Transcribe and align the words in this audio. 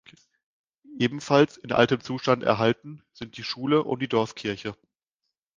Ebenfalls 0.97 1.57
in 1.57 1.71
altem 1.71 2.01
Zustand 2.01 2.41
erhalten 2.41 3.03
sind 3.13 3.37
die 3.37 3.43
Schule 3.43 3.83
und 3.83 4.01
die 4.01 4.09
Dorfkirche. 4.09 4.75